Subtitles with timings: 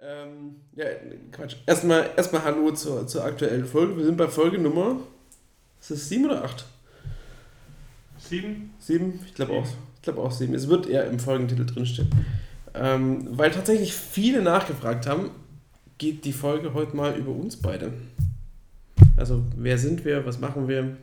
[0.00, 0.84] Ähm, ja,
[1.32, 1.56] Quatsch.
[1.66, 3.96] Erstmal, erstmal Hallo zur, zur aktuellen Folge.
[3.96, 4.96] Wir sind bei Folge Nummer.
[5.80, 6.66] Ist das sieben oder acht?
[8.18, 8.74] Sieben?
[8.78, 9.20] Sieben?
[9.26, 9.66] Ich glaube auch.
[9.96, 10.54] Ich glaube auch sieben.
[10.54, 12.10] Es wird eher im Folgentitel drinstehen.
[12.74, 15.30] Ähm, weil tatsächlich viele nachgefragt haben,
[15.98, 17.92] geht die Folge heute mal über uns beide.
[19.16, 20.26] Also, wer sind wir?
[20.26, 20.96] Was machen wir?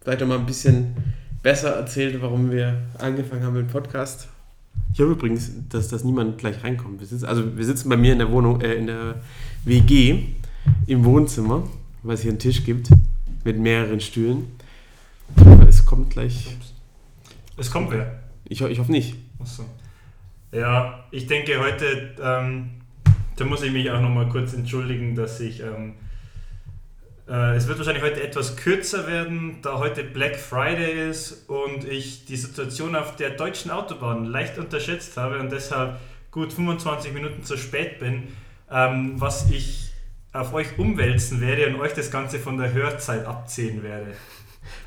[0.00, 0.94] Vielleicht noch mal ein bisschen
[1.42, 4.28] besser erzählt, warum wir angefangen haben mit dem Podcast.
[4.92, 7.00] Ich hoffe übrigens, dass, dass niemand gleich reinkommt.
[7.00, 9.16] Wir sitzen, also wir sitzen bei mir in der Wohnung, äh, in der
[9.64, 10.20] WG
[10.86, 11.68] im Wohnzimmer,
[12.02, 12.90] weil es hier einen Tisch gibt
[13.44, 14.46] mit mehreren Stühlen.
[15.36, 16.56] Aber es kommt gleich.
[17.56, 18.20] Es kommt wer?
[18.44, 19.16] Ich, ich hoffe nicht.
[19.40, 19.64] Achso.
[20.52, 22.70] Ja, ich denke heute, ähm,
[23.36, 25.60] da muss ich mich auch nochmal kurz entschuldigen, dass ich.
[25.60, 26.03] Ähm, äh,
[27.26, 32.36] es wird wahrscheinlich heute etwas kürzer werden, da heute Black Friday ist und ich die
[32.36, 35.98] Situation auf der deutschen Autobahn leicht unterschätzt habe und deshalb
[36.30, 38.24] gut 25 Minuten zu spät bin,
[38.70, 39.92] ähm, was ich
[40.32, 44.08] auf euch umwälzen werde und euch das Ganze von der Hörzeit abziehen werde.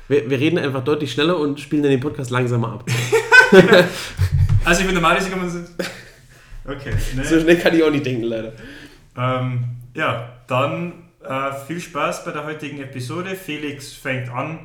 [0.06, 2.84] Wir, wir reden einfach deutlich schneller und spielen dann den Podcast langsamer ab.
[4.64, 5.60] Also ich bin normalerweise kann man so.
[6.66, 6.92] Okay.
[7.16, 7.24] Ne?
[7.24, 8.52] So schnell kann ich auch nicht denken, leider.
[9.16, 13.36] Ähm, ja, dann äh, viel Spaß bei der heutigen Episode.
[13.36, 14.60] Felix fängt an.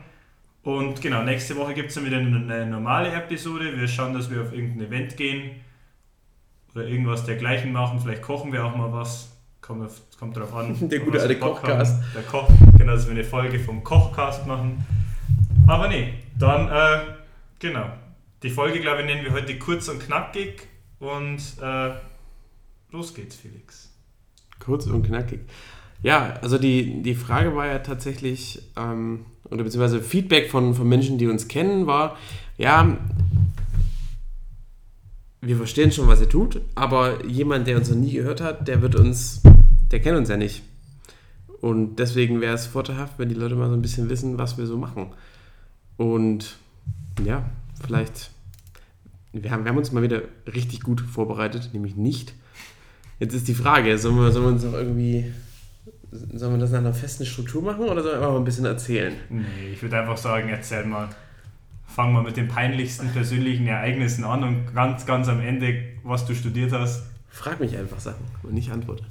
[0.63, 3.77] Und genau, nächste Woche gibt es dann wieder eine, eine normale Episode.
[3.77, 5.51] Wir schauen, dass wir auf irgendein Event gehen
[6.73, 7.99] oder irgendwas dergleichen machen.
[7.99, 9.29] Vielleicht kochen wir auch mal was.
[9.59, 10.77] Kommt, auf, kommt drauf an.
[10.89, 11.95] Der gute alte Kochcast.
[11.95, 12.05] haben.
[12.15, 14.85] Der Koch, genau, dass wir eine Folge vom Kochcast machen.
[15.67, 17.01] Aber nee, dann, äh,
[17.59, 17.89] genau.
[18.41, 20.67] Die Folge, glaube ich, nennen wir heute kurz und knackig.
[20.99, 21.91] Und äh,
[22.91, 23.93] los geht's, Felix.
[24.59, 25.41] Kurz und knackig.
[26.03, 31.17] Ja, also die, die Frage war ja tatsächlich, ähm, oder beziehungsweise Feedback von, von Menschen,
[31.17, 32.17] die uns kennen, war,
[32.57, 32.97] ja,
[35.41, 38.81] wir verstehen schon, was ihr tut, aber jemand, der uns noch nie gehört hat, der
[38.81, 39.41] wird uns,
[39.91, 40.61] der kennt uns ja nicht.
[41.61, 44.67] Und deswegen wäre es vorteilhaft, wenn die Leute mal so ein bisschen wissen, was wir
[44.67, 45.07] so machen.
[45.95, 46.57] Und
[47.25, 47.49] ja,
[47.85, 48.31] vielleicht,
[49.31, 50.21] wir haben, wir haben uns mal wieder
[50.53, 52.33] richtig gut vorbereitet, nämlich nicht.
[53.19, 55.31] Jetzt ist die Frage, sollen wir, sollen wir uns noch irgendwie,
[56.33, 58.65] sollen wir das nach einer festen Struktur machen oder sollen wir einfach mal ein bisschen
[58.65, 59.13] erzählen?
[59.29, 59.43] Nee,
[59.73, 61.09] ich würde einfach sagen, erzähl mal.
[61.85, 66.33] Fang mal mit den peinlichsten persönlichen Ereignissen an und ganz, ganz am Ende, was du
[66.33, 67.03] studiert hast.
[67.29, 69.03] Frag mich einfach Sachen und nicht antworte.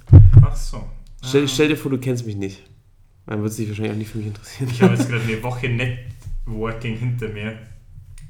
[0.44, 0.88] Ach so.
[1.24, 1.48] Stell, Ah.
[1.48, 2.60] stell dir vor, du kennst mich nicht.
[3.26, 4.68] Dann wird es dich wahrscheinlich auch nicht für mich interessieren.
[4.72, 7.56] Ich habe jetzt gerade eine Woche Networking hinter mir.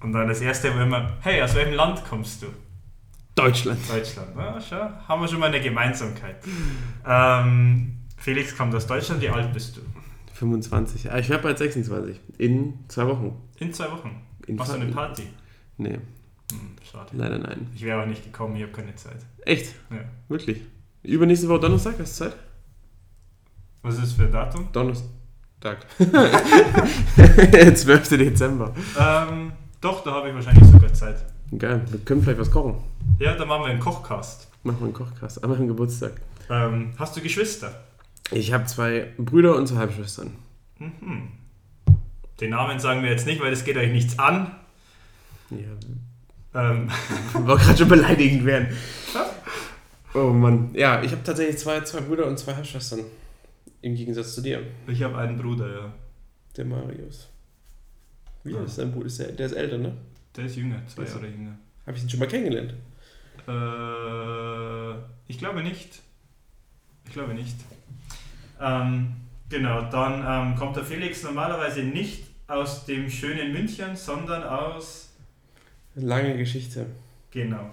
[0.00, 2.46] Und dann das erste war immer, hey, aus welchem Land kommst du?
[3.34, 3.78] Deutschland.
[3.88, 4.28] Deutschland.
[4.36, 6.36] Na, schau, haben wir schon mal eine Gemeinsamkeit.
[7.08, 9.80] Ähm, Felix kommt aus Deutschland, wie alt bist du?
[10.34, 11.10] 25.
[11.10, 12.20] Ah, ich werde bald 26.
[12.38, 13.36] In zwei Wochen.
[13.58, 14.22] In zwei Wochen.
[14.46, 15.24] In Machst du eine Party?
[15.76, 15.98] Nee,
[16.52, 17.10] Hm, schade.
[17.14, 17.66] leider nein.
[17.74, 19.16] Ich wäre auch nicht gekommen, ich habe keine Zeit.
[19.44, 19.74] Echt?
[19.90, 19.98] Ja.
[20.28, 20.60] Wirklich?
[21.02, 22.36] Übernächste Woche Donnerstag, hast du Zeit?
[23.82, 24.68] Was ist das für ein Datum?
[24.72, 25.86] Donnerstag.
[27.74, 28.08] 12.
[28.10, 28.72] Dezember.
[28.98, 31.24] Ähm, doch, da habe ich wahrscheinlich sogar Zeit.
[31.58, 32.76] Geil, wir können vielleicht was kochen.
[33.18, 34.48] Ja, dann machen wir einen Kochcast.
[34.62, 36.12] Machen wir einen Kochkast, an meinem Geburtstag.
[36.50, 37.72] Ähm, hast du Geschwister?
[38.30, 40.32] Ich habe zwei Brüder und zwei Halbschwestern.
[40.78, 41.28] Mhm.
[42.40, 44.54] Den Namen sagen wir jetzt nicht, weil das geht euch nichts an.
[45.50, 45.58] Ja,
[46.54, 46.88] Ähm,
[47.34, 48.68] war gerade schon beleidigend werden.
[50.14, 50.70] Oh Mann.
[50.74, 53.00] Ja, ich habe tatsächlich zwei, zwei Brüder und zwei Halbschwestern.
[53.80, 55.92] Im Gegensatz zu dir, ich habe einen Bruder, ja.
[56.56, 57.28] der Marius.
[58.44, 58.62] Wie Ah.
[58.64, 59.06] ist dein Bruder?
[59.06, 59.96] Ist der, der ist älter, ne?
[60.36, 61.04] Der ist jünger, zwei?
[61.04, 61.58] Jahre jünger.
[61.86, 62.74] Habe ich ihn schon mal kennengelernt?
[63.48, 66.00] Äh, ich glaube nicht.
[67.06, 67.56] Ich glaube nicht.
[68.60, 69.14] Ähm,
[69.48, 75.10] genau, dann ähm, kommt der Felix normalerweise nicht aus dem schönen München, sondern aus.
[75.94, 76.86] Lange Geschichte.
[77.30, 77.70] Genau.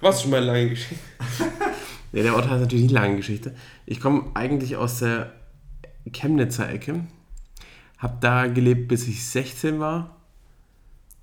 [0.00, 1.02] Was schon mal eine lange Geschichte?
[2.12, 3.54] ja, der Ort heißt natürlich nicht lange Geschichte.
[3.86, 5.32] Ich komme eigentlich aus der
[6.12, 7.04] Chemnitzer Ecke.
[7.98, 10.16] Hab da gelebt, bis ich 16 war.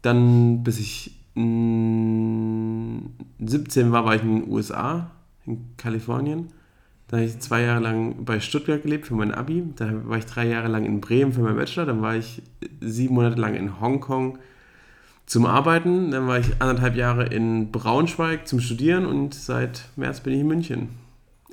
[0.02, 3.00] Dann, bis ich mm,
[3.40, 5.12] 17 war, war ich in den USA,
[5.46, 6.50] in Kalifornien.
[7.08, 9.64] Dann habe ich zwei Jahre lang bei Stuttgart gelebt für mein Abi.
[9.76, 11.86] Dann war ich drei Jahre lang in Bremen für meinen Bachelor.
[11.86, 12.42] Dann war ich
[12.82, 14.40] sieben Monate lang in Hongkong
[15.26, 16.12] zum Arbeiten.
[16.12, 20.48] Dann war ich anderthalb Jahre in Braunschweig zum Studieren und seit März bin ich in
[20.48, 20.90] München.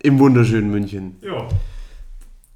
[0.02, 1.16] Im wunderschönen München.
[1.20, 1.48] Ja.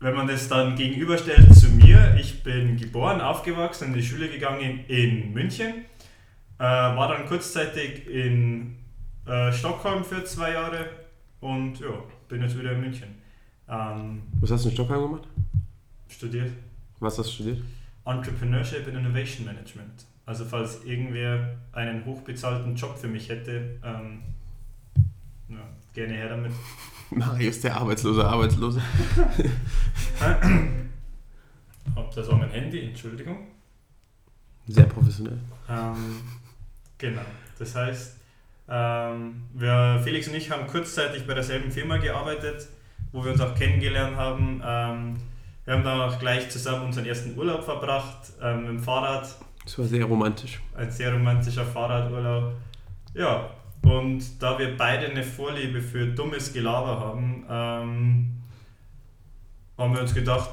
[0.00, 4.81] Wenn man das dann gegenüberstellt zu mir, ich bin geboren, aufgewachsen, in die Schule gegangen
[4.88, 5.84] in München,
[6.58, 8.76] äh, war dann kurzzeitig in
[9.26, 10.87] äh, Stockholm für zwei Jahre
[11.40, 11.88] und ja,
[12.28, 13.08] bin jetzt wieder in München.
[13.69, 15.28] Ähm, Was hast du in Stockholm gemacht?
[16.08, 16.52] studiert
[17.00, 17.62] Was hast du studiert?
[18.05, 20.06] Entrepreneurship and Innovation Management.
[20.25, 24.23] Also falls irgendwer einen hochbezahlten Job für mich hätte, ähm,
[25.49, 25.58] ja,
[25.93, 26.52] gerne her damit.
[27.11, 28.81] Marius, der arbeitslose Arbeitslose.
[32.14, 33.46] das war mein Handy, Entschuldigung.
[34.67, 35.38] Sehr professionell.
[35.69, 36.20] Ähm,
[36.99, 37.23] genau.
[37.58, 38.17] Das heißt,
[38.68, 42.68] wir, Felix und ich haben kurzzeitig bei derselben Firma gearbeitet,
[43.12, 44.62] wo wir uns auch kennengelernt haben.
[44.64, 45.16] Ähm,
[45.64, 49.36] wir haben dann auch gleich zusammen unseren ersten Urlaub verbracht ähm, mit dem Fahrrad.
[49.64, 50.60] Das war sehr romantisch.
[50.76, 52.54] Ein sehr romantischer Fahrradurlaub.
[53.14, 53.50] Ja,
[53.82, 58.42] und da wir beide eine Vorliebe für dummes Gelaber haben, ähm,
[59.78, 60.50] haben wir uns gedacht,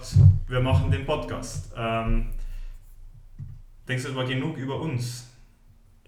[0.48, 1.72] wir machen den Podcast.
[1.76, 2.28] Ähm,
[3.88, 5.33] denkst du, es war genug über uns?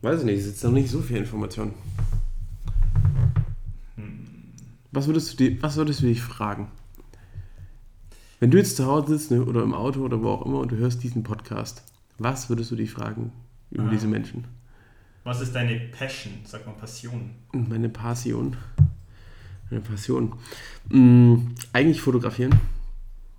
[0.05, 1.73] Weiß ich nicht, es ist noch nicht so viel Information.
[4.91, 6.67] Was würdest, du die, was würdest du dich fragen?
[8.39, 10.71] Wenn du jetzt zu Hause sitzt ne, oder im Auto oder wo auch immer und
[10.71, 11.81] du hörst diesen Podcast,
[12.19, 13.31] was würdest du dich fragen
[13.71, 13.89] über ah.
[13.89, 14.45] diese Menschen?
[15.23, 16.33] Was ist deine Passion?
[16.43, 17.31] Sag mal Passion.
[17.51, 18.55] Meine Passion.
[19.71, 20.33] Meine Passion.
[20.91, 22.53] Hm, eigentlich fotografieren.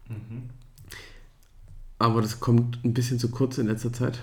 [0.08, 0.50] Mhm.
[2.00, 4.18] Aber das kommt ein bisschen zu kurz in letzter Zeit,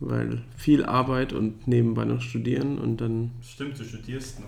[0.00, 3.32] weil viel Arbeit und nebenbei noch studieren und dann.
[3.42, 4.46] Stimmt, du studierst noch.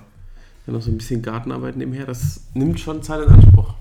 [0.66, 3.74] Dann noch so ein bisschen Gartenarbeit nebenher, das nimmt schon Zeit in Anspruch.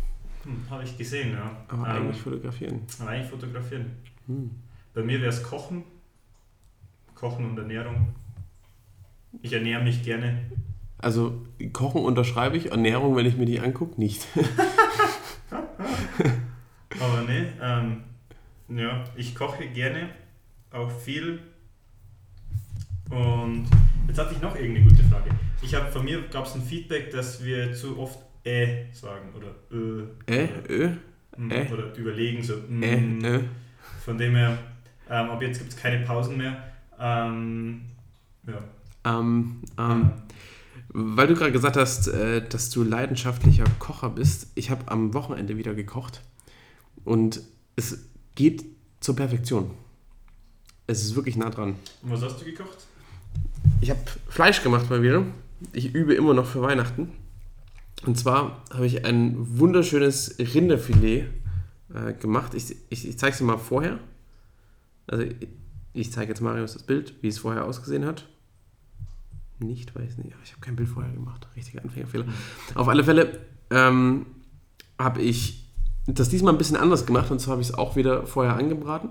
[0.44, 1.52] Hm, Habe ich gesehen, ja.
[1.68, 2.82] Aber ähm, eigentlich fotografieren.
[3.00, 3.86] Aber eigentlich fotografieren.
[4.28, 4.52] Hm.
[4.94, 5.84] Bei mir wäre es Kochen.
[7.14, 8.16] Kochen und Ernährung.
[9.42, 10.50] Ich ernähre mich gerne.
[11.00, 14.26] Also Kochen unterschreibe ich, Ernährung, wenn ich mir die angucke, nicht.
[17.00, 18.04] Aber ne, ähm,
[18.70, 20.10] ja, ich koche gerne,
[20.72, 21.40] auch viel.
[23.10, 23.68] Und
[24.08, 25.30] jetzt hatte ich noch irgendeine gute Frage.
[25.62, 29.56] Ich habe von mir gab es ein Feedback, dass wir zu oft äh sagen oder
[30.28, 30.44] äh.
[30.44, 30.90] Äh, ö,
[31.38, 31.72] mm, äh.
[31.72, 32.56] Oder überlegen so.
[32.68, 33.44] Mm, äh, ö.
[34.04, 34.58] Von dem her,
[35.10, 36.64] ähm, ab jetzt gibt es keine Pausen mehr.
[37.00, 37.82] Ähm,
[38.48, 38.64] ja.
[39.06, 40.12] Ähm, ähm,
[40.90, 45.58] weil du gerade gesagt hast, äh, dass du leidenschaftlicher Kocher bist, ich habe am Wochenende
[45.58, 46.22] wieder gekocht
[47.04, 47.42] und
[47.76, 48.06] es
[48.36, 48.66] geht
[49.00, 49.72] zur Perfektion.
[50.88, 51.76] Es ist wirklich nah dran.
[52.02, 52.88] Und was hast du gekocht?
[53.80, 55.24] Ich habe Fleisch gemacht mal wieder.
[55.72, 57.12] Ich übe immer noch für Weihnachten.
[58.06, 61.26] Und zwar habe ich ein wunderschönes Rinderfilet
[61.94, 62.54] äh, gemacht.
[62.54, 64.00] Ich, ich, ich zeige es dir mal vorher.
[65.08, 65.48] Also ich,
[65.94, 68.28] ich zeige jetzt Marius das Bild, wie es vorher ausgesehen hat.
[69.60, 70.36] Nicht, weiß nicht.
[70.44, 71.48] Ich habe kein Bild vorher gemacht.
[71.56, 72.26] Richtiger Anfängerfehler.
[72.76, 73.40] Auf alle Fälle
[73.72, 74.26] ähm,
[75.00, 75.66] habe ich
[76.08, 79.10] das diesmal ein bisschen anders gemacht und zwar habe ich es auch wieder vorher angebraten.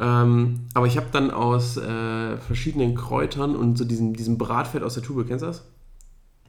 [0.00, 4.94] Ähm, aber ich habe dann aus äh, verschiedenen Kräutern und so diesem, diesem Bratfett aus
[4.94, 5.64] der Tube, kennst du das?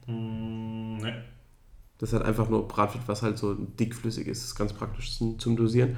[0.06, 1.24] Mm, ne.
[1.98, 4.42] Das ist halt einfach nur Bratfett, was halt so dickflüssig ist.
[4.42, 5.96] Das ist ganz praktisch zum, zum Dosieren.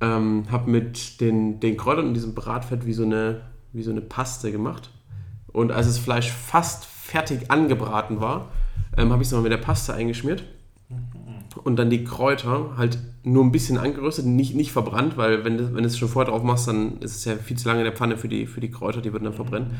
[0.00, 4.00] Ähm, habe mit den, den Kräutern und diesem Bratfett wie so, eine, wie so eine
[4.00, 4.90] Paste gemacht.
[5.48, 8.50] Und als das Fleisch fast fertig angebraten war,
[8.96, 10.44] ähm, habe ich es nochmal mit der Paste eingeschmiert
[11.56, 15.74] und dann die Kräuter halt nur ein bisschen angeröstet, nicht, nicht verbrannt, weil wenn du,
[15.74, 17.84] wenn du es schon vorher drauf machst, dann ist es ja viel zu lange in
[17.84, 19.72] der Pfanne für die, für die Kräuter, die würden dann verbrennen.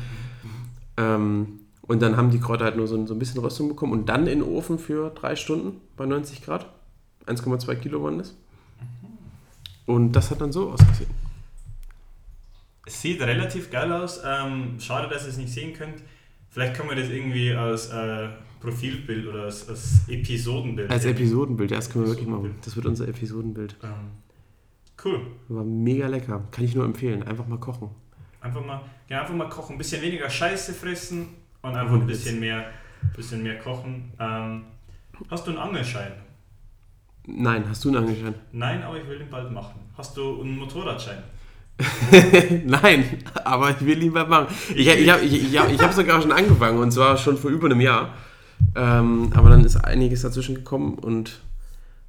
[0.97, 4.07] Ähm, und dann haben die Kräuter halt nur so, so ein bisschen Röstung bekommen und
[4.07, 6.65] dann in den Ofen für drei Stunden bei 90 Grad.
[7.25, 8.35] 1,2 Kilo waren das.
[9.85, 11.09] Und das hat dann so ausgesehen.
[12.85, 14.21] Es sieht relativ geil aus.
[14.25, 15.95] Ähm, schade, dass ihr es nicht sehen könnt.
[16.49, 18.29] Vielleicht kann man das irgendwie als äh,
[18.61, 20.89] Profilbild oder als, als Episodenbild.
[20.89, 22.55] Als Episodenbild, ja, das können wir wirklich machen.
[22.63, 23.75] Das wird unser Episodenbild.
[23.83, 23.89] Ähm,
[25.03, 25.19] cool.
[25.49, 26.43] War mega lecker.
[26.51, 27.23] Kann ich nur empfehlen.
[27.23, 27.89] Einfach mal kochen.
[28.39, 29.75] Einfach mal, ja, einfach mal kochen.
[29.75, 31.27] Ein bisschen weniger Scheiße fressen
[31.61, 32.65] und einfach ein bisschen mehr,
[33.15, 34.13] bisschen mehr kochen.
[34.19, 34.65] Ähm,
[35.29, 36.13] hast du einen Angelschein?
[37.25, 38.35] Nein, hast du einen Angelschein?
[38.51, 39.79] Nein, aber ich will ihn bald machen.
[39.97, 41.23] Hast du einen Motorradschein?
[42.65, 44.47] Nein, aber ich will ihn bald machen.
[44.75, 47.65] Ich, ich habe ich, ich, ich hab sogar schon angefangen und zwar schon vor über
[47.65, 48.13] einem Jahr.
[48.75, 51.41] Ähm, aber dann ist einiges dazwischen gekommen und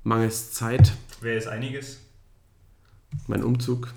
[0.05, 0.93] mangels Zeit.
[1.21, 2.01] Wer ist einiges?
[3.27, 3.93] Mein Umzug,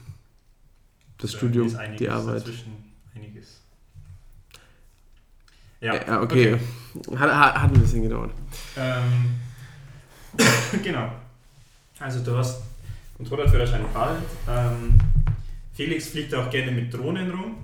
[1.17, 2.41] das ja, Studium, die Arbeit.
[2.41, 2.73] Dazwischen
[3.15, 3.61] einiges.
[5.81, 6.53] Ja, ja okay.
[6.53, 7.17] okay.
[7.17, 8.31] Hat, hat, hat, ein bisschen gedauert.
[8.77, 9.35] Ähm,
[10.83, 11.11] genau.
[11.99, 12.61] Also du hast
[13.17, 14.23] Motorradführerschein bald.
[14.49, 14.97] Ähm,
[15.73, 17.55] Felix fliegt auch gerne mit Drohnen rum.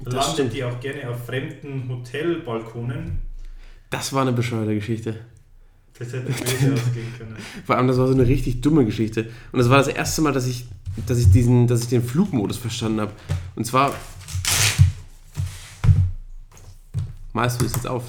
[0.00, 0.52] Das landet stimmt.
[0.54, 3.18] die auch gerne auf fremden Hotelbalkonen.
[3.92, 5.20] Das war eine bescheuerte Geschichte.
[5.98, 7.36] Das hätte böse ausgehen können.
[7.66, 9.28] Vor allem, das war so eine richtig dumme Geschichte.
[9.52, 10.64] Und das war das erste Mal, dass ich,
[11.06, 13.12] dass ich, diesen, dass ich den Flugmodus verstanden habe.
[13.54, 13.94] Und zwar.
[17.34, 18.04] Malst du es jetzt auf?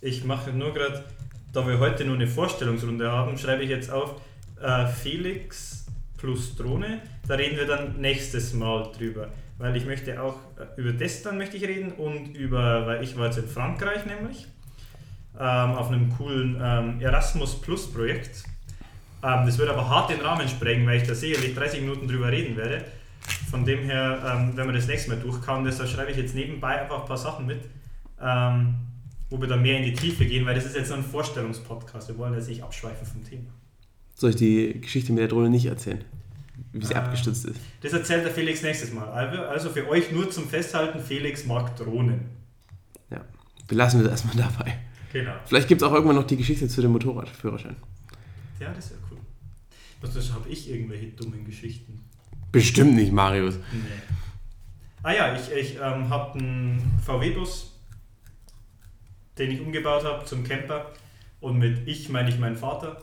[0.00, 1.04] Ich mache nur gerade,
[1.52, 4.20] da wir heute nur eine Vorstellungsrunde haben, schreibe ich jetzt auf
[4.60, 7.00] äh, Felix plus Drohne.
[7.28, 9.28] Da reden wir dann nächstes Mal drüber.
[9.58, 13.16] Weil ich möchte auch äh, über das dann möchte ich reden und über, weil ich
[13.16, 14.48] war jetzt in Frankreich nämlich
[15.38, 18.44] ähm, auf einem coolen ähm, Erasmus Plus Projekt.
[19.22, 22.30] Ähm, das wird aber hart den Rahmen sprengen, weil ich da sicherlich 30 Minuten drüber
[22.30, 22.84] reden werde.
[23.50, 26.80] Von dem her, ähm, wenn wir das nächste Mal durchkauen, deshalb schreibe ich jetzt nebenbei
[26.80, 27.60] einfach ein paar Sachen mit,
[28.20, 28.74] ähm,
[29.30, 32.08] wo wir dann mehr in die Tiefe gehen, weil das ist jetzt so ein Vorstellungspodcast.
[32.08, 33.50] Wir wollen jetzt nicht abschweifen vom Thema.
[34.14, 36.04] Soll ich die Geschichte mit der Drohne nicht erzählen?
[36.72, 37.60] Wie sie äh, abgestürzt ist?
[37.82, 39.08] Das erzählt der Felix nächstes Mal.
[39.08, 42.22] Also, also für euch nur zum Festhalten: Felix mag Drohnen.
[43.10, 43.20] Ja,
[43.68, 44.78] wir lassen das erstmal dabei.
[45.12, 45.34] Genau.
[45.46, 47.76] Vielleicht gibt es auch irgendwann noch die Geschichte zu dem Motorradführerschein.
[48.60, 49.18] Ja, das wäre cool.
[50.00, 52.04] Was habe ich irgendwelche dummen Geschichten?
[52.52, 53.56] Bestimmt nicht, Marius.
[53.72, 54.14] Nee.
[55.02, 57.72] Ah ja, ich, ich ähm, habe einen VW-Bus,
[59.38, 60.92] den ich umgebaut habe zum Camper.
[61.40, 63.00] Und mit ich meine ich meinen Vater,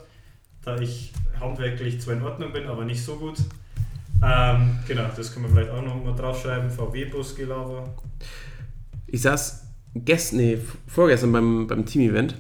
[0.62, 3.38] da ich handwerklich zwar in Ordnung bin, aber nicht so gut.
[4.24, 6.70] Ähm, genau, das können wir vielleicht auch noch mal draufschreiben.
[6.70, 7.94] VW-Bus-Gelaber.
[9.08, 9.65] Ich saß
[9.96, 12.36] gestern, nee, vorgestern beim, beim Team-Event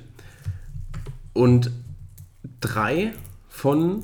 [1.34, 1.72] und
[2.60, 3.14] drei
[3.48, 4.04] von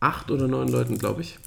[0.00, 1.38] acht oder neun Leuten, glaube ich,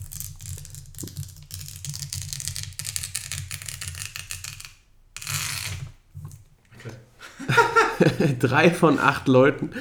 [8.39, 9.71] drei von acht Leuten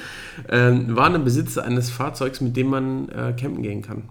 [0.47, 4.09] äh, waren im Besitzer eines Fahrzeugs, mit dem man äh, campen gehen kann.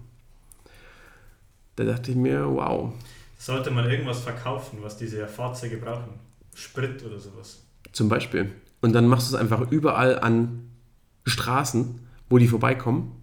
[1.76, 2.92] Da dachte ich mir, wow.
[3.38, 6.31] Sollte man irgendwas verkaufen, was diese Fahrzeuge brauchen?
[6.54, 7.62] Sprit oder sowas.
[7.92, 8.52] Zum Beispiel.
[8.80, 10.70] Und dann machst du es einfach überall an
[11.24, 13.22] Straßen, wo die vorbeikommen.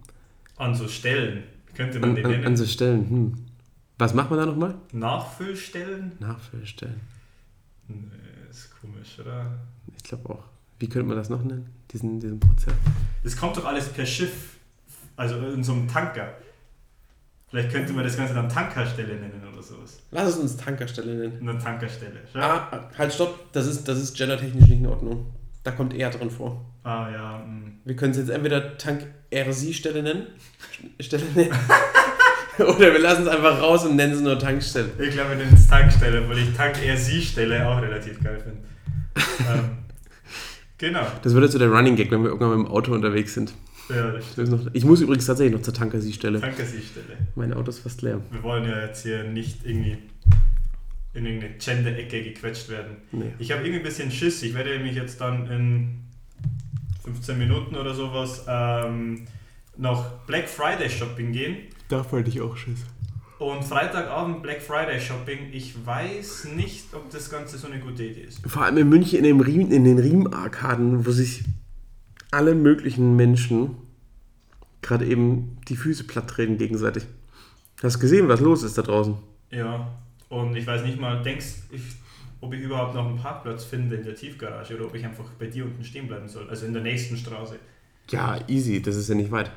[0.56, 1.44] An so Stellen,
[1.74, 2.46] könnte man an, die nennen.
[2.46, 3.34] An so Stellen, hm.
[3.98, 4.76] Was macht man da nochmal?
[4.92, 6.12] Nachfüllstellen?
[6.20, 7.00] Nachfüllstellen.
[7.88, 7.96] Nee,
[8.50, 9.58] ist komisch, oder?
[9.94, 10.44] Ich glaube auch.
[10.78, 12.72] Wie könnte man das noch nennen, diesen, diesen Prozess?
[13.22, 14.56] Das kommt doch alles per Schiff,
[15.16, 16.32] also in so einem Tanker.
[17.50, 19.98] Vielleicht könnte man das Ganze dann Tankerstelle nennen oder sowas.
[20.12, 21.48] Lass es uns Tankerstelle nennen.
[21.48, 22.20] Eine Tankerstelle.
[22.34, 23.52] Ah, halt, stopp.
[23.52, 25.26] Das ist, das ist gendertechnisch nicht in Ordnung.
[25.64, 26.64] Da kommt er drin vor.
[26.84, 27.38] Ah, ja.
[27.38, 27.44] Mh.
[27.44, 27.72] Hm.
[27.84, 30.26] Wir können es jetzt entweder Tank-RC-Stelle nennen.
[31.00, 31.50] Stelle nennen.
[32.58, 34.90] Oder wir lassen es einfach raus und nennen es nur Tankstelle.
[34.98, 38.60] Ich glaube, wir nennen es Tankstelle, weil ich Tank-RC-Stelle auch relativ geil finde.
[39.52, 39.78] ähm,
[40.78, 41.06] genau.
[41.22, 43.54] Das wird jetzt so der Running Gag, wenn wir irgendwann mit dem Auto unterwegs sind.
[43.90, 44.14] Ja,
[44.72, 46.40] Ich muss übrigens tatsächlich noch zur Tankersiehstelle.
[46.40, 47.16] Tankersiehstelle.
[47.34, 48.20] Mein Auto ist fast leer.
[48.30, 49.98] Wir wollen ja jetzt hier nicht irgendwie
[51.12, 52.96] in irgendeine Gender-Ecke gequetscht werden.
[53.12, 53.32] Nee.
[53.38, 54.42] Ich habe irgendwie ein bisschen Schiss.
[54.42, 55.88] Ich werde mich jetzt dann in
[57.04, 59.26] 15 Minuten oder sowas ähm,
[59.76, 61.56] noch Black Friday Shopping gehen.
[61.88, 62.80] Da wollte ich auch Schiss.
[63.38, 65.48] Und Freitagabend Black Friday Shopping.
[65.52, 68.42] Ich weiß nicht, ob das Ganze so eine gute Idee ist.
[68.46, 71.42] Vor allem in München in, dem Riem, in den Riemenarkaden, wo sich
[72.30, 73.76] alle möglichen Menschen
[74.82, 77.06] gerade eben die Füße platt treten gegenseitig.
[77.82, 79.16] Hast du gesehen, was los ist da draußen?
[79.50, 79.90] Ja,
[80.28, 81.82] und ich weiß nicht mal, denkst ich,
[82.40, 85.46] ob ich überhaupt noch einen Parkplatz finde in der Tiefgarage oder ob ich einfach bei
[85.46, 87.56] dir unten stehen bleiben soll, also in der nächsten Straße.
[88.08, 89.50] Ja, easy, das ist ja nicht weit.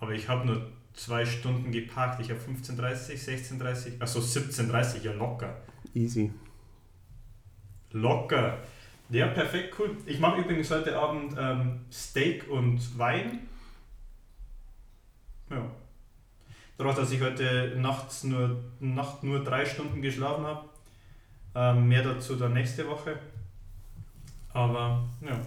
[0.00, 2.20] Aber ich habe nur zwei Stunden geparkt.
[2.20, 3.12] Ich habe 15.30,
[3.58, 5.56] 16.30, achso 17.30, ja locker.
[5.94, 6.32] Easy.
[7.92, 8.58] Locker.
[9.12, 9.94] Ja, perfekt, cool.
[10.06, 13.40] Ich mache übrigens heute Abend ähm, Steak und Wein.
[15.50, 15.70] Ja.
[16.78, 20.64] Dadurch, dass ich heute nachts nur, Nacht nur drei Stunden geschlafen habe.
[21.54, 23.18] Ähm, mehr dazu dann nächste Woche.
[24.54, 25.38] Aber ja.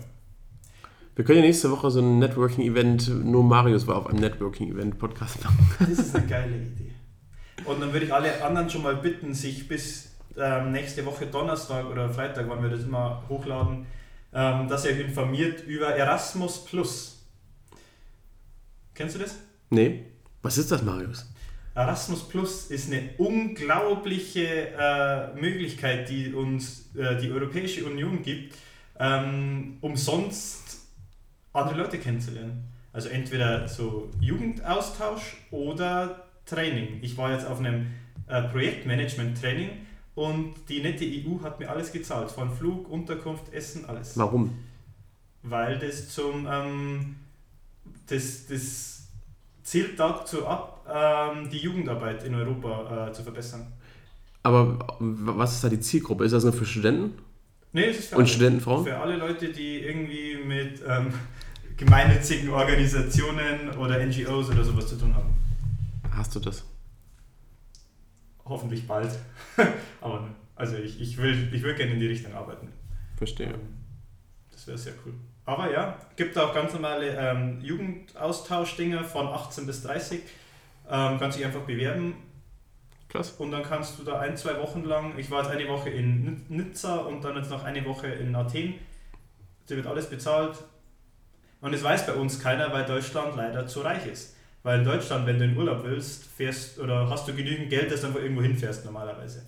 [1.15, 5.75] Wir können ja nächste Woche so ein Networking-Event, nur Marius war auf einem Networking-Event-Podcast machen.
[5.79, 6.91] Das ist eine geile Idee.
[7.65, 11.85] Und dann würde ich alle anderen schon mal bitten, sich bis ähm, nächste Woche Donnerstag
[11.89, 13.85] oder Freitag, wann wir das immer hochladen,
[14.33, 17.25] ähm, dass ihr euch informiert über Erasmus Plus.
[18.93, 19.35] Kennst du das?
[19.69, 20.05] Nee.
[20.41, 21.25] Was ist das, Marius?
[21.73, 28.55] Erasmus Plus ist eine unglaubliche äh, Möglichkeit, die uns äh, die Europäische Union gibt,
[28.97, 30.79] ähm, umsonst
[31.51, 32.63] andere Leute kennenzulernen.
[32.93, 36.99] Also entweder so Jugendaustausch oder Training.
[37.01, 37.87] Ich war jetzt auf einem
[38.27, 39.69] äh, Projektmanagement-Training
[40.15, 44.17] und die nette EU hat mir alles gezahlt, von Flug, Unterkunft, Essen, alles.
[44.17, 44.57] Warum?
[45.43, 47.15] Weil das zum ähm,
[48.07, 49.07] das, das
[49.63, 53.67] zielt dazu ab, ähm, die Jugendarbeit in Europa äh, zu verbessern.
[54.43, 56.23] Aber was ist da die Zielgruppe?
[56.23, 57.17] Ist das nur für Studenten?
[57.73, 58.85] Nee, es ist für Und alle, Studentenfrauen?
[58.85, 61.11] Für alle Leute, die irgendwie mit ähm,
[61.75, 65.33] gemeinnützigen Organisationen oder NGOs oder sowas zu tun haben.
[66.11, 66.63] Hast du das?
[68.45, 69.11] Hoffentlich bald.
[70.01, 72.71] Aber also ich, ich, will, ich will gerne in die Richtung arbeiten.
[73.17, 73.47] Verstehe.
[73.47, 73.77] Ähm,
[74.51, 75.13] das wäre sehr cool.
[75.45, 80.21] Aber ja, gibt auch ganz normale ähm, Jugendaustausch-Dinger von 18 bis 30.
[80.89, 82.15] Ähm, kannst dich einfach bewerben.
[83.09, 83.31] Krass.
[83.37, 86.45] Und dann kannst du da ein, zwei Wochen lang, ich war jetzt eine Woche in
[86.49, 88.75] Nizza und dann jetzt noch eine Woche in Athen,
[89.69, 90.57] dir wird alles bezahlt.
[91.61, 94.34] Und es weiß bei uns keiner, weil Deutschland leider zu reich ist.
[94.65, 98.01] Weil in Deutschland, wenn du in Urlaub willst, fährst oder hast du genügend Geld, dass
[98.01, 99.45] du einfach irgendwo hinfährst normalerweise.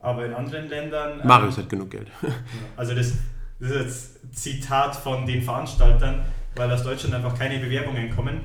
[0.00, 1.18] Aber in anderen Ländern.
[1.18, 2.08] Ähm, Marius hat genug Geld.
[2.76, 3.14] also das,
[3.58, 6.26] das ist jetzt Zitat von den Veranstaltern,
[6.56, 8.42] weil aus Deutschland einfach keine Bewerbungen kommen.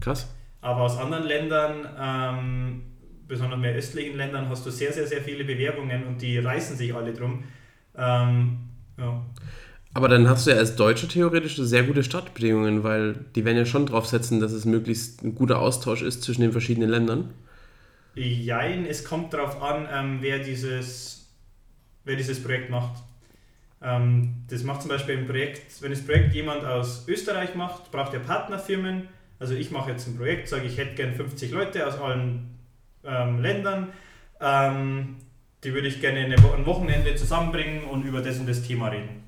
[0.00, 0.26] Krass.
[0.62, 2.82] Aber aus anderen Ländern, ähm,
[3.28, 6.94] besonders mehr östlichen Ländern, hast du sehr, sehr, sehr viele Bewerbungen und die reißen sich
[6.94, 7.44] alle drum.
[7.94, 9.22] Ähm, ja.
[9.94, 13.66] Aber dann hast du ja als Deutscher theoretisch sehr gute Startbedingungen, weil die werden ja
[13.66, 17.34] schon drauf setzen, dass es möglichst ein guter Austausch ist zwischen den verschiedenen Ländern.
[18.14, 21.30] Jein, es kommt darauf an, ähm, wer, dieses,
[22.04, 23.02] wer dieses Projekt macht.
[23.82, 28.14] Ähm, das macht zum Beispiel ein Projekt, wenn das Projekt jemand aus Österreich macht, braucht
[28.14, 29.08] er Partnerfirmen.
[29.38, 32.58] Also ich mache jetzt ein Projekt, sage ich hätte gerne 50 Leute aus allen
[33.04, 33.88] ähm, Ländern.
[34.40, 35.16] Ähm,
[35.64, 39.21] die würde ich gerne ein Wochenende zusammenbringen und über das und das Thema reden.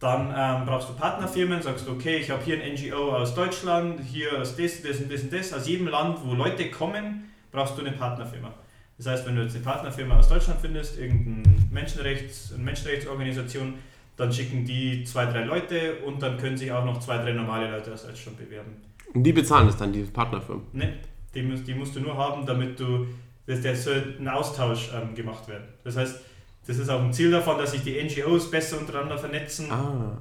[0.00, 4.00] Dann ähm, brauchst du Partnerfirmen, sagst du, okay, ich habe hier ein NGO aus Deutschland,
[4.00, 5.52] hier aus das, das und das und das.
[5.52, 8.50] Aus jedem Land, wo Leute kommen, brauchst du eine Partnerfirma.
[8.96, 13.74] Das heißt, wenn du jetzt eine Partnerfirma aus Deutschland findest, irgendeine Menschenrechts, eine Menschenrechtsorganisation,
[14.16, 17.70] dann schicken die zwei, drei Leute und dann können sich auch noch zwei, drei normale
[17.70, 18.76] Leute aus Deutschland bewerben.
[19.12, 20.64] Und die bezahlen das dann, diese Partnerfirmen?
[20.72, 20.94] Ne,
[21.34, 23.06] die, die musst du nur haben, damit du,
[23.46, 25.64] dass der soll ein Austausch ähm, gemacht werden.
[25.84, 26.20] Das heißt,
[26.70, 29.72] das ist auch ein Ziel davon, dass sich die NGOs besser untereinander vernetzen.
[29.72, 30.18] Ah.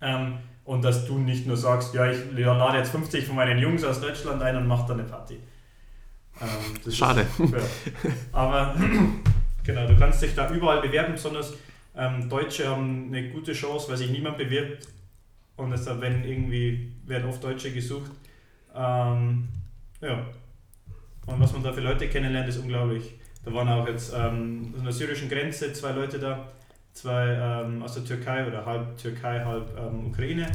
[0.00, 3.84] Ähm, und dass du nicht nur sagst, ja, ich lade jetzt 50 von meinen Jungs
[3.84, 5.38] aus Deutschland ein und mache da eine Party.
[6.40, 7.20] Ähm, Schade.
[7.20, 7.60] Ist, ja.
[8.32, 8.74] Aber
[9.62, 11.54] genau, du kannst dich da überall bewerben, besonders
[11.96, 14.88] ähm, Deutsche haben eine gute Chance, weil sich niemand bewirbt.
[15.56, 18.10] Und deshalb werden irgendwie werden oft Deutsche gesucht.
[18.74, 19.48] Ähm,
[20.00, 20.26] ja.
[21.26, 23.19] Und was man da für Leute kennenlernt, ist unglaublich.
[23.44, 26.48] Da waren auch jetzt ähm, an der syrischen Grenze zwei Leute da,
[26.92, 30.46] zwei ähm, aus der Türkei oder halb Türkei, halb ähm, Ukraine.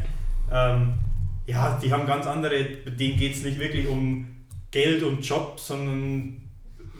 [0.51, 0.93] Ähm,
[1.47, 4.27] ja, die haben ganz andere, denen geht es nicht wirklich um
[4.71, 6.41] Geld und Job, sondern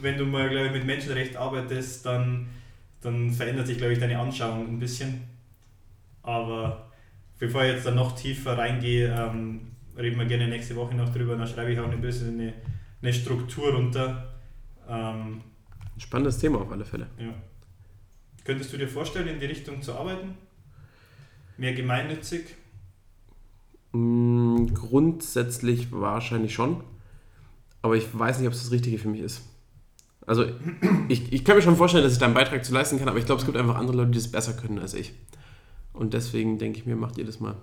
[0.02, 2.48] wenn du mal ich, mit Menschenrecht arbeitest, dann,
[3.02, 5.24] dann verändert sich, glaube ich, deine Anschauung ein bisschen.
[6.24, 6.92] Aber
[7.40, 11.36] bevor ich jetzt dann noch tiefer reingehe, ähm, reden wir gerne nächste Woche noch drüber.
[11.36, 12.54] Dann schreibe ich auch ein bisschen eine,
[13.02, 14.36] eine Struktur runter.
[14.90, 15.42] Ähm,
[15.98, 17.08] Spannendes Thema auf alle Fälle.
[17.18, 17.34] Ja.
[18.44, 20.38] Könntest du dir vorstellen, in die Richtung zu arbeiten?
[21.58, 22.56] Mehr gemeinnützig?
[23.92, 26.84] Mm, grundsätzlich wahrscheinlich schon.
[27.82, 29.42] Aber ich weiß nicht, ob es das Richtige für mich ist.
[30.26, 30.46] Also
[31.08, 33.20] ich, ich kann mir schon vorstellen, dass ich da einen Beitrag zu leisten kann, aber
[33.20, 35.14] ich glaube, es gibt einfach andere Leute, die es besser können als ich.
[35.94, 37.56] Und deswegen denke ich mir, macht ihr das mal.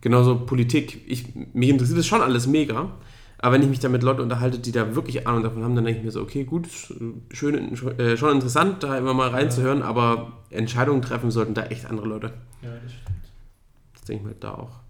[0.00, 1.00] Genauso Politik.
[1.08, 2.92] Ich, mich interessiert das schon alles mega.
[3.38, 5.84] Aber wenn ich mich da mit Leuten unterhalte, die da wirklich Ahnung davon haben, dann
[5.84, 6.68] denke ich mir so, okay, gut,
[7.30, 9.84] schön, äh, schon interessant, da immer mal reinzuhören, ja.
[9.84, 12.32] aber Entscheidungen treffen sollten da echt andere Leute.
[12.62, 13.16] Ja, das stimmt.
[13.92, 14.80] Das denke ich mir da auch.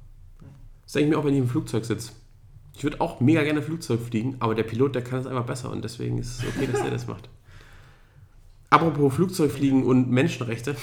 [0.84, 2.12] Das denke ich mir auch, wenn ich im Flugzeug sitze.
[2.74, 5.70] Ich würde auch mega gerne Flugzeug fliegen, aber der Pilot, der kann es einfach besser
[5.70, 7.28] und deswegen ist es okay, dass er das macht.
[8.70, 10.76] Apropos Flugzeugfliegen und Menschenrechte.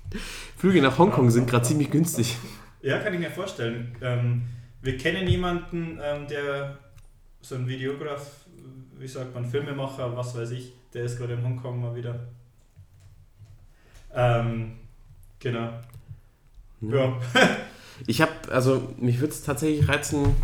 [0.56, 2.36] Flüge nach Hongkong sind gerade ziemlich günstig.
[2.82, 3.96] Ja, kann ich mir vorstellen.
[4.00, 4.42] Ähm,
[4.82, 6.78] wir kennen jemanden, ähm, der
[7.46, 8.28] so ein Videograf,
[8.98, 12.26] wie sagt man, Filmemacher, was weiß ich, der ist gerade in Hongkong mal wieder.
[14.12, 14.78] Ähm,
[15.38, 15.70] genau.
[16.80, 16.90] Ja.
[16.90, 17.20] ja.
[18.08, 20.34] ich habe, also mich würde es tatsächlich reizen,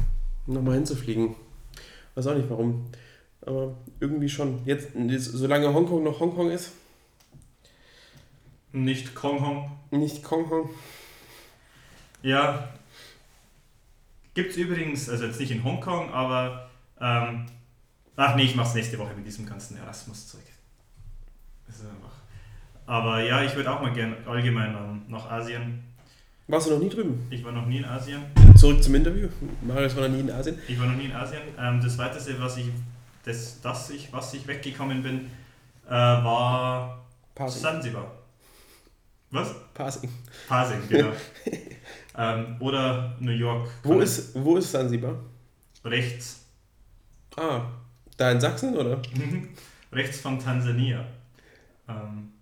[0.46, 1.34] nochmal hinzufliegen.
[2.14, 2.86] Weiß auch nicht warum.
[3.44, 4.64] Aber irgendwie schon.
[4.64, 4.90] Jetzt,
[5.24, 6.70] solange Hongkong noch Hongkong ist.
[8.70, 9.72] Nicht Konghong.
[9.90, 10.70] Nicht Konghong.
[12.22, 12.68] Ja.
[14.34, 16.70] Gibt es übrigens, also jetzt nicht in Hongkong, aber
[17.02, 17.46] ähm,
[18.16, 20.42] ach nee, ich mache es nächste Woche mit diesem ganzen Erasmus-Zeug.
[22.86, 25.82] Aber ja, ich würde auch mal gerne allgemein ähm, nach Asien.
[26.48, 27.26] Warst du noch nie drüben?
[27.30, 28.22] Ich war noch nie in Asien.
[28.56, 29.28] Zurück zum Interview.
[29.62, 30.58] Marius war noch nie in Asien.
[30.68, 31.40] Ich war noch nie in Asien.
[31.58, 32.66] Ähm, das Weiteste, was ich,
[33.24, 35.30] das, das ich, was ich weggekommen bin,
[35.86, 37.62] äh, war Passing.
[37.62, 38.12] Zanzibar.
[39.30, 39.54] Was?
[39.72, 40.10] Passing.
[40.48, 41.12] Passing, genau.
[42.18, 43.70] ähm, oder New York.
[43.84, 45.14] Wo ist, wo ist Zanzibar?
[45.84, 46.41] Rechts.
[47.36, 47.62] Ah,
[48.16, 49.00] da in Sachsen, oder?
[49.92, 51.06] Rechts von Tansania.
[51.88, 52.32] Ähm,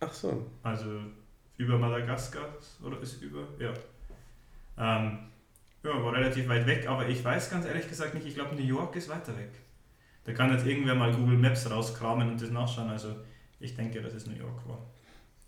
[0.00, 0.46] Ach so.
[0.62, 1.00] Also
[1.56, 2.48] über Madagaskar,
[2.82, 3.46] oder ist über?
[3.58, 3.72] Ja.
[4.78, 5.18] Ähm,
[5.82, 8.62] ja, war relativ weit weg, aber ich weiß ganz ehrlich gesagt nicht, ich glaube New
[8.62, 9.50] York ist weiter weg.
[10.24, 13.16] Da kann jetzt irgendwer mal Google Maps rauskramen und das nachschauen, also
[13.60, 14.86] ich denke, dass es New York war.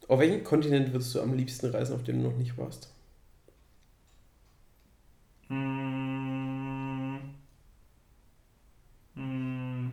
[0.08, 2.92] Auf welchen Kontinent würdest du am liebsten reisen, auf dem du noch nicht warst?
[5.48, 7.18] Mmh.
[9.14, 9.90] Mmh.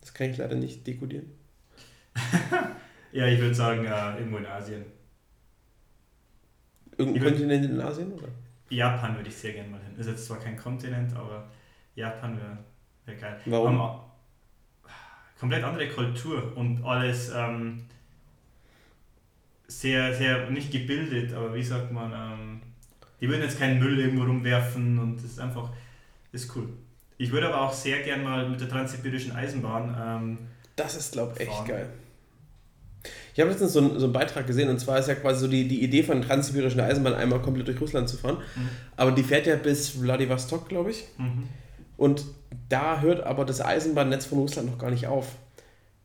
[0.00, 1.30] Das kann ich leider nicht dekodieren.
[3.12, 4.84] ja, ich würde sagen, äh, irgendwo in Asien.
[6.98, 8.28] Irgendein Kontinent in Asien, oder?
[8.68, 9.96] Japan würde ich sehr gerne mal hin.
[9.98, 11.48] Ist jetzt zwar kein Kontinent, aber
[11.94, 12.58] Japan wäre
[13.06, 13.40] wär geil.
[13.46, 13.80] Warum?
[13.80, 14.12] Aber
[15.38, 17.86] komplett andere Kultur und alles ähm,
[19.68, 22.60] sehr, sehr, nicht gebildet, aber wie sagt man, ähm,
[23.22, 25.70] die würden jetzt keinen Müll irgendwo rumwerfen und das ist einfach,
[26.30, 26.68] das ist cool.
[27.20, 29.94] Ich würde aber auch sehr gern mal mit der transsibirischen Eisenbahn.
[30.00, 30.38] Ähm,
[30.74, 31.90] das ist, glaube ich, echt geil.
[33.34, 35.46] Ich habe letztens so einen, so einen Beitrag gesehen und zwar ist ja quasi so
[35.46, 38.38] die, die Idee von transsibirischen Eisenbahn einmal komplett durch Russland zu fahren.
[38.56, 38.68] Mhm.
[38.96, 41.04] Aber die fährt ja bis Vladivostok, glaube ich.
[41.18, 41.48] Mhm.
[41.98, 42.24] Und
[42.70, 45.36] da hört aber das Eisenbahnnetz von Russland noch gar nicht auf.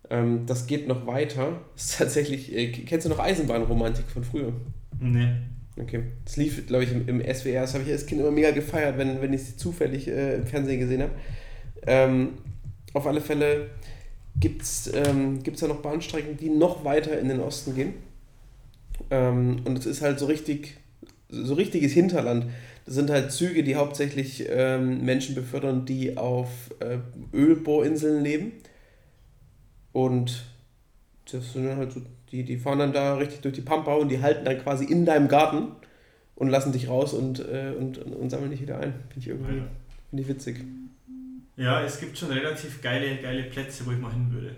[0.10, 1.62] Ähm, das geht noch weiter.
[1.76, 4.52] Das ist tatsächlich, äh, kennst du noch Eisenbahnromantik von früher?
[5.00, 5.30] Nee.
[5.78, 6.04] Okay.
[6.24, 7.62] Das lief, glaube ich, im, im, SWR.
[7.62, 10.48] Das habe ich als Kind immer mega gefeiert, wenn, wenn ich sie zufällig äh, im
[10.48, 11.12] Fernsehen gesehen habe.
[11.86, 12.30] Ähm,
[12.94, 13.70] auf alle Fälle
[14.40, 17.94] gibt es ähm, da noch Bahnstrecken, die noch weiter in den Osten gehen.
[19.12, 20.78] Ähm, und es ist halt so richtig,
[21.30, 22.46] so richtiges Hinterland.
[22.86, 27.00] Das sind halt Züge, die hauptsächlich ähm, Menschen befördern, die auf äh,
[27.36, 28.54] Ölbohrinseln leben.
[29.92, 30.46] Und
[31.32, 34.22] das sind halt so die, die fahren dann da richtig durch die Pampa und die
[34.22, 35.70] halten dann quasi in deinem Garten
[36.36, 38.94] und lassen dich raus und, äh, und, und, sammeln dich wieder ein.
[39.10, 39.68] Finde ich irgendwie ja.
[40.10, 40.58] find ich witzig.
[41.58, 44.56] Ja, es gibt schon relativ geile, geile Plätze, wo ich mal hin würde.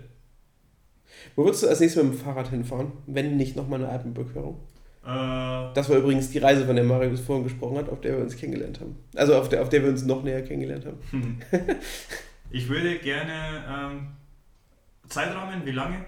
[1.36, 4.58] Wo würdest du als nächstes mit dem Fahrrad hinfahren, wenn nicht nochmal eine Alpenüberquerung?
[5.04, 8.24] Äh, das war übrigens die Reise, von der Marius vorhin gesprochen hat, auf der wir
[8.24, 8.96] uns kennengelernt haben.
[9.14, 11.40] Also auf der, auf der wir uns noch näher kennengelernt haben.
[12.50, 14.08] ich würde gerne ähm,
[15.08, 16.04] Zeitrahmen, wie lange?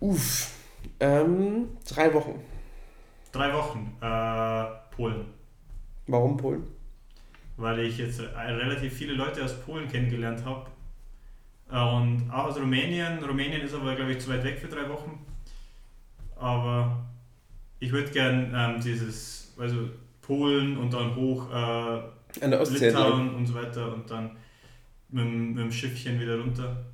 [0.00, 0.52] Uff,
[1.00, 2.40] ähm, drei Wochen.
[3.32, 3.96] Drei Wochen.
[4.00, 5.26] Äh, Polen.
[6.06, 6.64] Warum Polen?
[7.56, 10.66] Weil ich jetzt relativ viele Leute aus Polen kennengelernt habe.
[11.70, 13.22] Äh, und auch aus Rumänien.
[13.22, 15.24] Rumänien ist aber, glaube ich, zu weit weg für drei Wochen.
[16.36, 17.04] Aber
[17.80, 19.88] ich würde gern ähm, dieses, also
[20.20, 24.36] Polen und dann hoch äh, An der Ostsee Litauen und so weiter und dann
[25.08, 26.84] mit, mit dem Schiffchen wieder runter.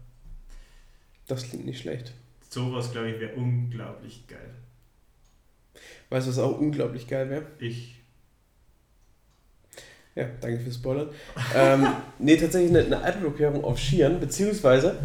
[1.26, 2.14] Das klingt nicht schlecht.
[2.52, 4.50] Sowas, glaube ich, wäre unglaublich geil.
[6.10, 7.46] Weißt du, was auch unglaublich geil wäre?
[7.58, 7.94] Ich.
[10.14, 11.08] Ja, danke fürs Spoilern.
[11.56, 11.86] ähm,
[12.18, 14.98] nee, tatsächlich eine, eine Alpenüberquerung auf Skiern, beziehungsweise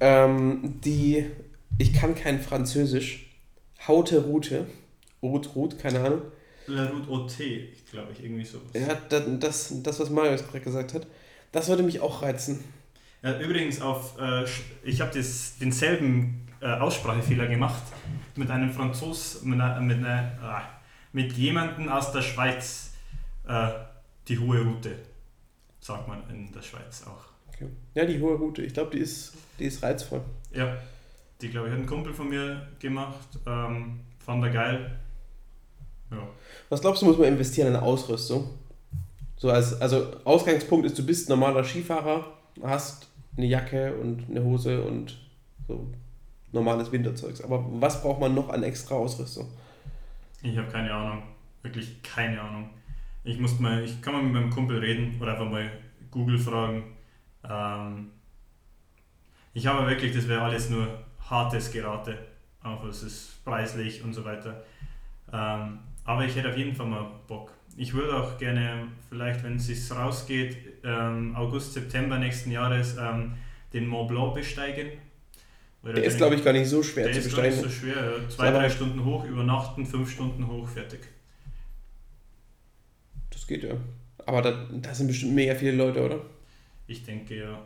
[0.00, 1.26] ähm, die,
[1.76, 3.36] ich kann kein Französisch,
[3.86, 4.66] Haute Route,
[5.22, 6.22] Route, Route, keine Ahnung.
[6.68, 7.36] La Route OT,
[7.90, 8.62] glaube ich, irgendwie so.
[8.72, 11.06] Ja, das, das, das was Marius gerade gesagt hat,
[11.52, 12.64] das würde mich auch reizen.
[13.22, 14.46] Ja, übrigens, auf, äh,
[14.84, 17.82] ich habe denselben äh, Aussprachefehler gemacht
[18.36, 20.62] mit einem Franzos, mit, einer, mit, einer, äh,
[21.12, 22.94] mit jemandem aus der Schweiz.
[23.46, 23.68] Äh,
[24.26, 24.96] die hohe Route,
[25.78, 27.26] sagt man in der Schweiz auch.
[27.48, 27.68] Okay.
[27.94, 30.22] Ja, die hohe Route, ich glaube, die ist, die ist reizvoll.
[30.52, 30.78] Ja,
[31.42, 34.98] die glaube ich hat ein Kumpel von mir gemacht, ähm, fand er geil.
[36.10, 36.26] Ja.
[36.70, 38.48] Was glaubst du, muss man investieren in Ausrüstung?
[39.36, 44.82] So als, also Ausgangspunkt ist, du bist normaler Skifahrer, hast eine Jacke und eine Hose
[44.82, 45.18] und
[45.68, 45.92] so
[46.54, 47.42] normales Winterzeugs.
[47.42, 49.48] Aber was braucht man noch an extra Ausrüstung?
[50.42, 51.22] Ich habe keine Ahnung.
[51.62, 52.70] Wirklich keine Ahnung.
[53.24, 55.70] Ich muss mal, ich kann mal mit meinem Kumpel reden oder einfach mal
[56.10, 56.84] Google fragen.
[57.48, 58.10] Ähm,
[59.52, 60.86] ich habe wirklich, das wäre alles nur
[61.28, 62.18] hartes Gerate.
[62.62, 64.62] Auch es ist preislich und so weiter.
[65.32, 67.52] Ähm, aber ich hätte auf jeden Fall mal Bock.
[67.76, 73.34] Ich würde auch gerne, vielleicht wenn es sich rausgeht, ähm, August, September nächsten Jahres ähm,
[73.72, 74.92] den Mont Blanc besteigen.
[75.84, 77.50] Der ist, glaube ich, gar nicht so schwer zu besteigen.
[77.50, 78.18] Der ist gar nicht so schwer.
[78.22, 78.28] Ja.
[78.28, 81.00] Zwei, drei Stunden hoch, übernachten, fünf Stunden hoch, fertig.
[83.30, 83.74] Das geht ja.
[84.24, 86.20] Aber da, da sind bestimmt mega viele Leute, oder?
[86.86, 87.60] Ich denke ja.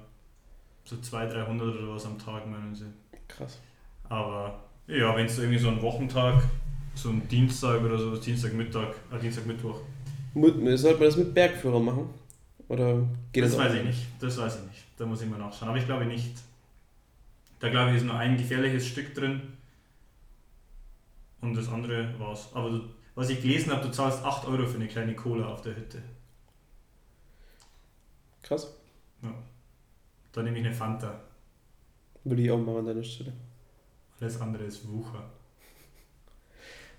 [0.85, 2.87] So 200, 300 oder was am Tag, meinen sie.
[3.29, 3.61] Krass.
[4.09, 6.43] Aber ja, wenn es irgendwie so ein Wochentag,
[6.95, 9.81] so ein Dienstag oder so, Dienstagmittag, äh, Dienstagmittwoch.
[10.35, 12.11] Sollte man das mit Bergführern machen?
[12.69, 13.53] Oder geht das?
[13.53, 14.07] Das weiß ich nicht.
[14.19, 14.85] Das weiß ich nicht.
[14.97, 15.69] Da muss ich mal nachschauen.
[15.69, 16.33] Aber ich glaube nicht.
[17.61, 19.41] Da glaube ich ist nur ein gefährliches Stück drin.
[21.41, 22.51] Und das andere war's.
[22.55, 22.81] Aber du,
[23.15, 26.03] was ich gelesen habe, du zahlst 8 Euro für eine kleine Cola auf der Hütte.
[28.43, 28.75] Krass.
[29.23, 29.35] Ja.
[30.33, 31.21] Da nehme ich eine Fanta.
[32.25, 33.33] Würde ich auch machen an deiner Stelle.
[34.21, 35.31] Alles andere ist Wucher.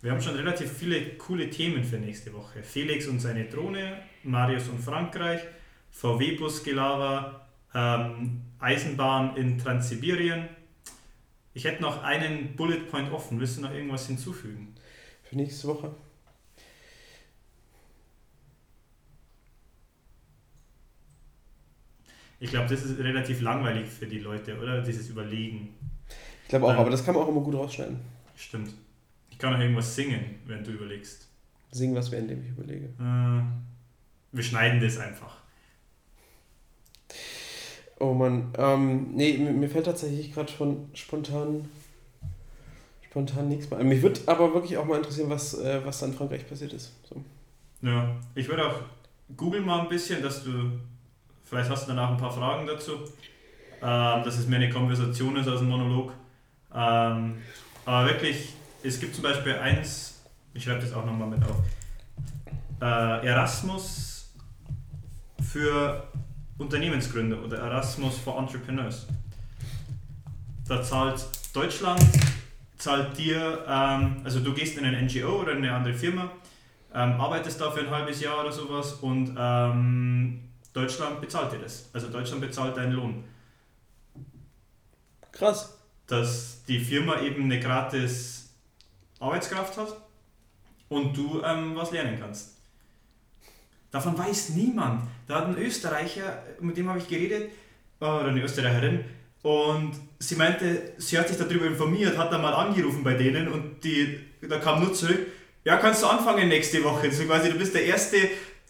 [0.01, 2.63] Wir haben schon relativ viele coole Themen für nächste Woche.
[2.63, 5.41] Felix und seine Drohne, Marius und Frankreich,
[5.91, 10.49] VW-Bus-Gelaber, ähm, Eisenbahn in Transsibirien.
[11.53, 13.39] Ich hätte noch einen Bullet Point offen.
[13.39, 14.75] Willst du noch irgendwas hinzufügen?
[15.23, 15.95] Für nächste Woche?
[22.41, 24.81] Ich glaube, das ist relativ langweilig für die Leute, oder?
[24.81, 25.75] Dieses Überlegen.
[26.43, 27.99] Ich glaube auch, ähm, aber das kann man auch immer gut rausschneiden.
[28.35, 28.73] Stimmt
[29.29, 31.27] Ich kann auch irgendwas singen, wenn du überlegst.
[31.71, 32.85] Sing was, während ich überlege.
[32.97, 33.41] Äh,
[34.31, 35.37] wir schneiden das einfach.
[37.99, 41.69] Oh Mann, ähm, nee, mir, fällt tatsächlich gerade schon spontan,
[43.09, 43.89] spontan nichts mehr ein.
[43.89, 46.93] Mich würde aber wirklich auch mal interessieren, was, äh, was da in Frankreich passiert ist.
[47.09, 47.21] So.
[47.81, 48.75] Ja, ich würde auch
[49.35, 50.71] googeln mal ein bisschen, dass du,
[51.43, 52.93] vielleicht hast du danach ein paar Fragen dazu,
[53.81, 56.13] ähm, dass es mehr eine Konversation ist als ein Monolog.
[56.73, 57.37] Ähm,
[57.85, 60.21] aber wirklich, es gibt zum Beispiel eins,
[60.53, 61.57] ich schreibe das auch nochmal mit auf,
[62.81, 64.33] äh, Erasmus
[65.41, 66.07] für
[66.59, 69.07] Unternehmensgründer oder Erasmus for Entrepreneurs.
[70.67, 72.05] Da zahlt Deutschland,
[72.77, 76.29] zahlt dir, ähm, also du gehst in ein NGO oder in eine andere Firma,
[76.93, 81.89] ähm, arbeitest da für ein halbes Jahr oder sowas und ähm, Deutschland bezahlt dir das.
[81.93, 83.23] Also Deutschland bezahlt deinen Lohn.
[85.31, 85.77] Krass.
[86.07, 88.53] Dass die Firma eben eine gratis
[89.19, 89.95] Arbeitskraft hat
[90.89, 92.57] und du ähm, was lernen kannst.
[93.91, 95.03] Davon weiß niemand.
[95.29, 97.51] Da hat ein Österreicher, mit dem habe ich geredet,
[98.01, 99.05] äh, oder eine Österreicherin,
[99.43, 103.83] und sie meinte, sie hat sich darüber informiert, hat dann mal angerufen bei denen und
[103.83, 105.27] die, da kam nur zurück,
[105.63, 107.11] ja, kannst du anfangen nächste Woche.
[107.11, 108.17] So quasi, du bist der Erste,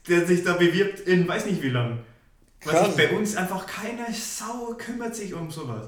[0.09, 1.99] der sich da bewirbt in weiß nicht wie lang.
[2.65, 5.87] Was ich, bei uns einfach keine Sau kümmert sich um sowas.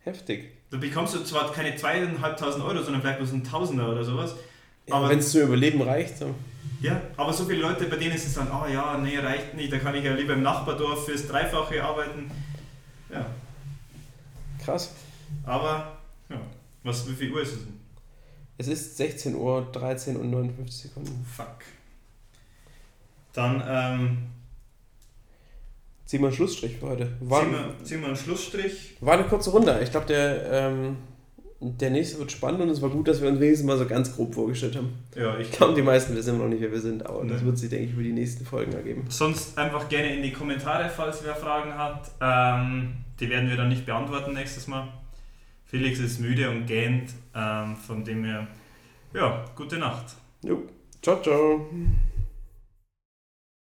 [0.00, 0.52] Heftig.
[0.70, 4.34] Da bekommst du zwar keine zweieinhalbtausend Euro, sondern vielleicht bloß ein Tausender oder sowas.
[4.86, 6.18] Ja, wenn es zum Überleben reicht.
[6.18, 6.34] So.
[6.80, 9.72] Ja, aber so viele Leute, bei denen ist es dann, oh ja, nee, reicht nicht,
[9.72, 12.30] da kann ich ja lieber im Nachbardorf fürs Dreifache arbeiten.
[13.10, 13.26] Ja.
[14.62, 14.92] Krass.
[15.44, 16.40] Aber, ja,
[16.82, 17.80] was, wie viel Uhr ist es denn?
[18.58, 21.26] Es ist 16 Uhr, 13 und 59 Sekunden.
[21.34, 21.64] Fuck.
[23.32, 24.18] Dann, ähm.
[26.06, 27.12] Ziehen wir einen Schlussstrich für heute.
[27.20, 28.96] War, ziehen, wir, ziehen wir einen Schlussstrich.
[29.00, 29.80] War eine kurze Runde.
[29.82, 30.96] Ich glaube, der, ähm,
[31.60, 34.14] der nächste wird spannend und es war gut, dass wir uns wenigstens mal so ganz
[34.14, 34.92] grob vorgestellt haben.
[35.14, 37.32] Ja, ich glaube, die meisten wissen immer noch nicht, wer wir sind, aber nee.
[37.32, 39.04] das wird sich, denke ich, über die nächsten Folgen ergeben.
[39.08, 42.10] Sonst einfach gerne in die Kommentare, falls wer Fragen hat.
[42.20, 44.88] Ähm, die werden wir dann nicht beantworten nächstes Mal.
[45.64, 48.46] Felix ist müde und gähnt, ähm, von dem her,
[49.14, 50.14] ja, gute Nacht.
[50.42, 50.62] Jo.
[51.02, 51.66] Ciao, ciao.